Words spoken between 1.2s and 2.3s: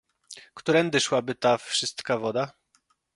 ta wszystka